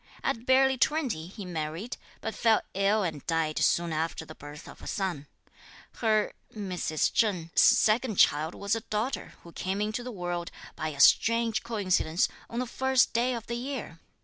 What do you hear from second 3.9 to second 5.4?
after the birth of a son.